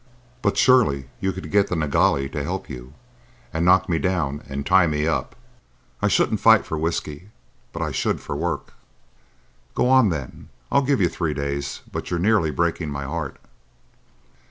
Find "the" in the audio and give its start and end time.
1.67-1.75, 6.75-6.81, 8.35-8.41